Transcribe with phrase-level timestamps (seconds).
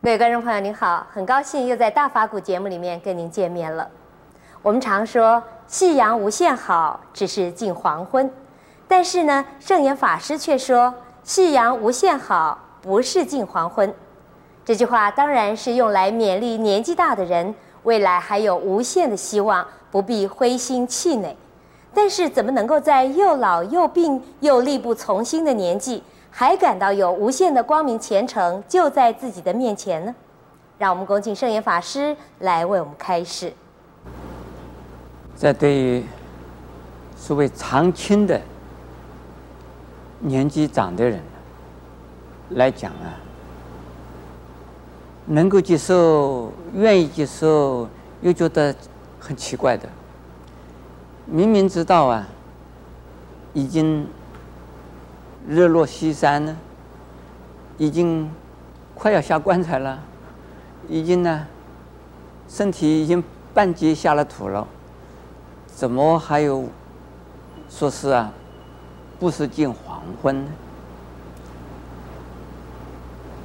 [0.00, 3.90] 各位观众朋友，您好，很高兴又在大法古节目里面跟您见面了。
[4.62, 8.30] 我们常说夕阳无限好，只是近黄昏，
[8.86, 10.94] 但是呢，圣严法师却说
[11.24, 13.92] 夕阳无限好，不是近黄昏。
[14.64, 21.36] 这句话当然是用来勉励年纪大的人，未来还有无限的希望，不必灰心气馁。
[21.92, 26.04] 但是怎么能够在又老又病又力不从心的年纪，
[26.38, 30.14] 还感到有无限的光明前程就在自己的面前呢？
[30.78, 33.52] 让我们恭请圣严法师来为我们开示。
[35.34, 36.04] 在对于
[37.16, 38.40] 所谓常青的
[40.20, 41.20] 年纪长的人
[42.50, 43.18] 来讲啊，
[45.26, 47.88] 能够接受、愿意接受，
[48.20, 48.72] 又觉得
[49.18, 49.88] 很奇怪的。
[51.26, 52.28] 明明知道啊，
[53.52, 54.06] 已经。
[55.48, 56.54] 日落西山呢，
[57.78, 58.30] 已经
[58.94, 59.98] 快要下棺材了，
[60.88, 61.46] 已经呢，
[62.46, 64.68] 身体已经半截下了土了，
[65.66, 66.68] 怎么还有
[67.70, 68.30] 说是啊，
[69.18, 70.50] 不是近黄昏呢？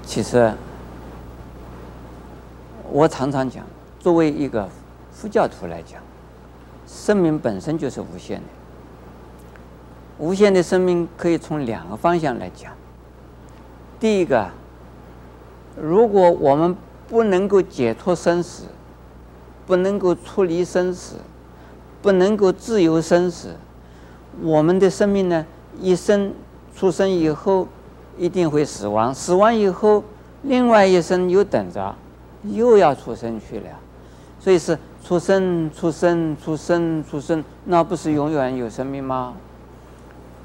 [0.06, 0.54] 其实
[2.92, 3.66] 我常常讲，
[3.98, 4.68] 作为一个
[5.14, 6.02] 佛教徒来讲，
[6.86, 8.63] 生命本身就是无限的。
[10.18, 12.72] 无限的生命可以从两个方向来讲。
[14.00, 14.50] 第一个，
[15.76, 16.76] 如果我们
[17.08, 18.66] 不能够解脱生死，
[19.66, 21.16] 不能够出离生死，
[22.02, 23.56] 不能够自由生死，
[24.42, 25.46] 我们的生命呢，
[25.80, 26.34] 一生
[26.76, 27.68] 出生以后
[28.18, 30.04] 一定会死亡，死亡以后
[30.44, 31.96] 另外一生又等着，
[32.44, 33.70] 又要出生去了。
[34.40, 39.34] 所以是出生、出生、出生、出生，那不是永远有生命吗？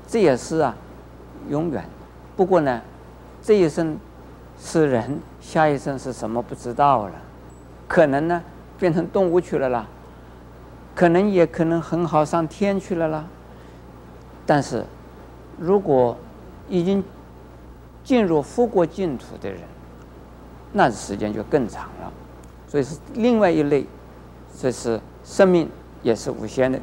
[0.09, 0.75] 这也是啊，
[1.51, 1.85] 永远。
[2.35, 2.81] 不过呢，
[3.43, 3.99] 这一生
[4.59, 7.13] 是人，下一生是什么不知道了。
[7.87, 8.43] 可能呢，
[8.79, 9.87] 变成动物去了啦，
[10.95, 13.27] 可能也可能很好上天去了啦。
[14.47, 14.83] 但是，
[15.59, 16.17] 如果
[16.71, 17.05] 已经
[18.03, 19.61] 进入佛国净土的人，
[20.73, 22.11] 那时间就更长了。
[22.67, 23.87] 所以是另外一类，
[24.59, 25.69] 这是生命
[26.03, 26.79] 也是无限的。《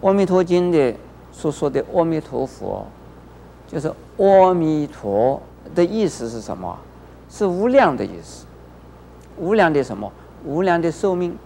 [0.00, 0.96] 阿弥陀经》的。
[1.36, 2.86] 所说的阿弥陀佛，
[3.68, 5.38] 就是阿弥陀
[5.74, 6.78] 的意思是什么？
[7.28, 8.46] 是无量的意思。
[9.38, 10.10] 无量的什么？
[10.46, 11.36] 无量的寿命，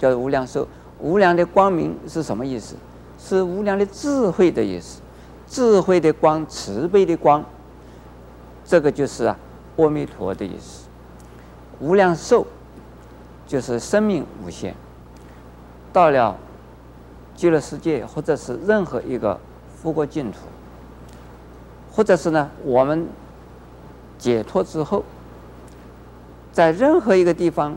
[0.00, 0.66] 叫无量寿。
[0.98, 2.74] 无量的光明是什么意思？
[3.20, 5.00] 是无量的智慧的意思。
[5.46, 7.44] 智慧的光，慈悲的光，
[8.64, 9.38] 这个就是啊，
[9.76, 10.88] 阿弥陀的意思。
[11.78, 12.44] 无量寿，
[13.46, 14.74] 就是生命无限。
[15.92, 16.36] 到了。
[17.36, 19.38] 极乐世界，或者是任何一个
[19.76, 20.38] 佛国净土，
[21.92, 23.06] 或者是呢，我们
[24.18, 25.04] 解脱之后，
[26.50, 27.76] 在任何一个地方，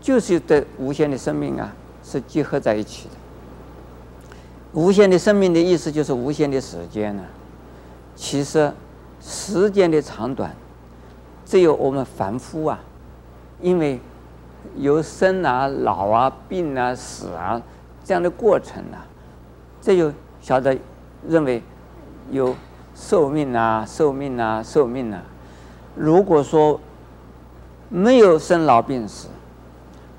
[0.00, 1.72] 就是对无限的生命啊，
[2.04, 3.14] 是结合在一起的。
[4.74, 7.22] 无限的生命的意思就是无限的时间呢。
[8.14, 8.70] 其实
[9.18, 10.54] 时间的长短，
[11.46, 12.78] 只有我们凡夫啊，
[13.62, 13.98] 因为
[14.76, 17.60] 有生啊、老啊、病啊、死啊。
[18.04, 18.98] 这样的过程呢、
[19.80, 20.76] 这就晓得
[21.26, 21.62] 认为
[22.30, 22.54] 有
[22.94, 25.22] 寿命啊、寿命啊、寿命啊。
[25.94, 26.80] 如果说
[27.88, 29.28] 没有生老病死，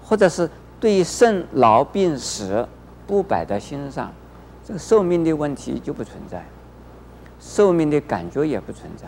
[0.03, 2.67] 或者是对于生老病死
[3.07, 4.11] 不摆在心上，
[4.63, 6.45] 这个寿命的问题就不存在，
[7.39, 9.07] 寿命的感觉也不存在。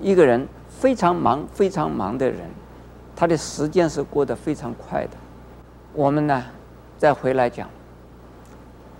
[0.00, 2.40] 一个人非常忙、非常忙的人，
[3.14, 5.10] 他的时间是过得非常快的。
[5.92, 6.44] 我们呢，
[6.96, 7.68] 再回来讲。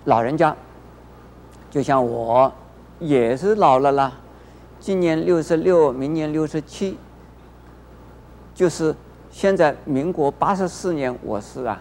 [0.09, 0.57] 老人家，
[1.71, 2.51] 就像我，
[2.99, 4.11] 也是老了啦。
[4.81, 6.97] 今年六十六，明年六十七。
[8.55, 8.97] 就是
[9.31, 11.79] 现在，民国八十四年，我是啊，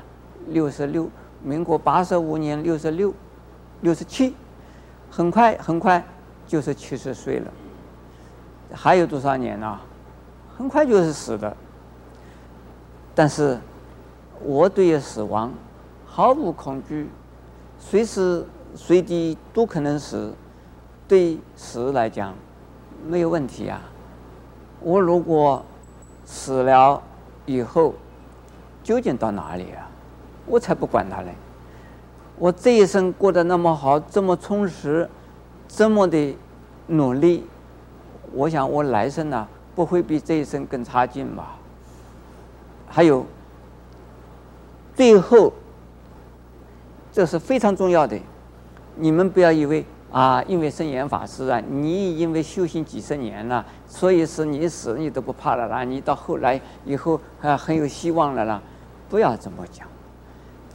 [0.48, 1.06] 六十六；
[1.42, 3.14] 民国八十五年，六十六，
[3.80, 4.36] 六十七。
[5.10, 6.04] 很快，很快
[6.46, 7.50] 就是七十岁了。
[8.74, 9.80] 还有多少年呢？
[10.58, 11.56] 很快就是死的。
[13.16, 13.58] 但是，
[14.44, 15.54] 我对于死亡
[16.06, 17.08] 毫无恐惧。
[17.80, 18.46] 随时
[18.76, 20.34] 随地都可能死，
[21.08, 22.34] 对死来讲
[23.08, 23.82] 没有问题啊。
[24.82, 25.64] 我如果
[26.26, 27.02] 死了
[27.46, 27.94] 以后，
[28.84, 29.90] 究竟到哪里啊？
[30.46, 31.34] 我才不管他嘞！
[32.38, 35.10] 我这一生过得那么好，这么充实，
[35.68, 36.38] 这么的
[36.88, 37.46] 努力，
[38.34, 41.58] 我想我来生呢，不会比这一生更差劲吧？
[42.88, 43.26] 还有，
[44.96, 45.54] 最后。
[47.18, 48.16] 这是非常重要的，
[48.96, 58.62] 你们不要以为啊，因为圣严法师啊，你因为修行几十年了，所以是你死你都不怕了啦，你到后来以后啊很有希望了啦，
[59.10, 59.88] 不要这么讲，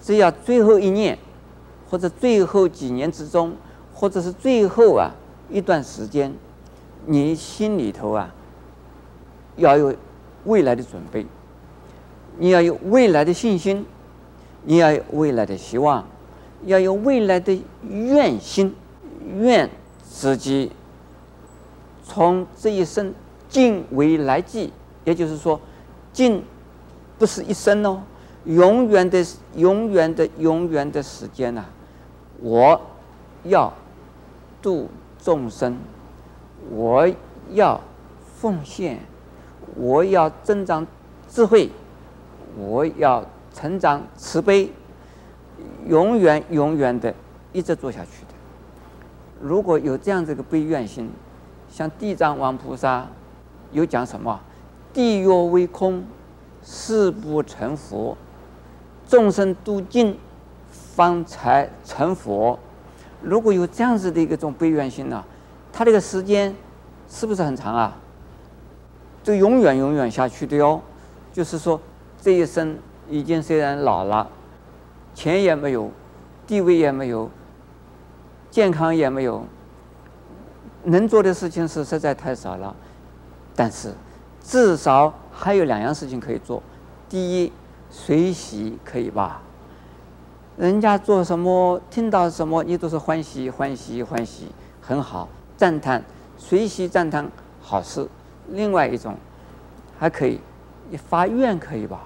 [0.02, 1.16] 只要最后一念，
[1.88, 3.54] 或者最后几年之中，
[3.94, 5.12] 或者是最后啊
[5.48, 6.34] 一段时间，
[7.06, 8.34] 你心里头啊
[9.54, 9.94] 要有
[10.46, 11.24] 未来的准备，
[12.36, 13.86] 你要有未来的信心，
[14.64, 16.04] 你要有未来的希望，
[16.64, 18.74] 要有未来的愿心。
[19.38, 19.70] 愿
[20.02, 20.72] 自己
[22.04, 23.14] 从这一生
[23.48, 24.72] 尽未来际，
[25.04, 25.60] 也就是说，
[26.12, 26.42] 尽
[27.18, 28.02] 不是一生哦，
[28.44, 29.24] 永远的、
[29.54, 31.64] 永远的、永远的时间呐、
[32.40, 32.80] 我
[33.44, 33.72] 要
[34.60, 34.88] 度
[35.22, 35.78] 众生，
[36.70, 37.08] 我
[37.52, 37.80] 要
[38.36, 38.98] 奉献，
[39.76, 40.84] 我要增长
[41.28, 41.70] 智慧，
[42.58, 43.24] 我要
[43.54, 44.70] 成长慈悲，
[45.86, 47.14] 永远、永远的
[47.52, 48.34] 一直做下去的。
[49.40, 51.10] 如果有这样子一个悲愿心，
[51.70, 53.06] 像地藏王菩萨
[53.72, 54.40] 有讲什么？
[54.92, 56.04] 地若为空，
[56.62, 58.16] 誓不成佛；
[59.08, 60.18] 众生度尽，
[60.70, 62.58] 方才成佛。
[63.22, 65.26] 如果有这样子的一个种悲愿心呢、啊，
[65.72, 66.54] 他这个时间
[67.08, 67.96] 是不是很长啊？
[69.22, 70.80] 就永远永远下去的哟。
[71.32, 71.80] 就是说，
[72.20, 72.76] 这一生
[73.08, 74.28] 已经虽然老了，
[75.14, 75.90] 钱也没有，
[76.46, 77.30] 地位也没有。
[78.50, 79.46] 健康也没有，
[80.84, 82.76] 能做的事情是实在太少了，
[83.56, 83.94] 但是
[84.42, 86.62] 至少还有两样事情可以做。
[87.08, 87.52] 第一，
[87.88, 89.40] 随喜可以吧？
[90.58, 94.48] 人家做什么，听到什么，你都是欢喜欢喜欢喜，
[94.82, 95.26] 很好，
[95.56, 96.04] 赞叹，
[96.36, 97.30] 随喜赞叹，
[97.62, 98.06] 好事。
[98.50, 99.16] 另外一种，
[99.98, 100.38] 还可以，
[100.90, 102.02] 你发愿可以吧？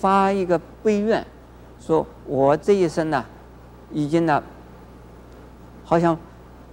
[0.00, 1.24] 发一个悲愿，
[1.84, 3.24] 说我这一生呢，
[3.92, 4.42] 已经呢。
[5.86, 6.16] 好像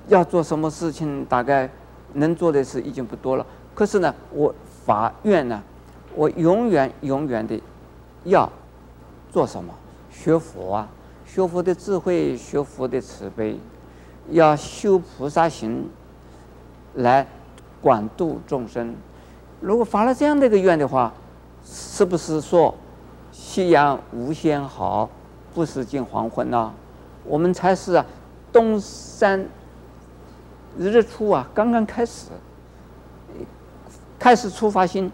[0.07, 1.69] 要做什么事情，大概
[2.13, 3.45] 能做的事已经不多了。
[3.75, 4.55] 可是呢，我
[4.85, 5.61] 发愿呢，
[6.15, 7.61] 我永远永远的
[8.23, 8.49] 要
[9.29, 9.73] 做什么？
[10.09, 10.87] 学佛啊，
[11.25, 13.59] 学佛的智慧，学佛的慈悲，
[14.29, 15.89] 要修菩萨行，
[16.95, 17.27] 来
[17.81, 18.95] 广度众生。
[19.59, 21.11] 如果发了这样的一个愿的话，
[21.65, 22.73] 是不是说
[23.31, 25.09] 夕阳无限好，
[25.53, 26.73] 不是近黄昏呢、啊？
[27.25, 28.05] 我们才是啊。
[28.51, 29.47] 东山
[30.77, 32.31] 日出啊，刚刚开始，
[34.19, 35.09] 开始出发心，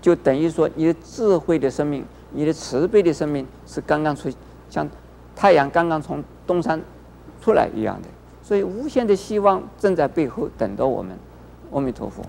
[0.00, 4.28] 就等于说你的智慧的生命，你的慈悲的生命是刚刚出，
[4.68, 4.88] 像
[5.36, 6.82] 太阳刚刚从东山
[7.40, 8.08] 出来一样的，
[8.42, 11.16] 所以无限的希望正在背后等着我们。
[11.70, 12.24] 阿弥陀佛。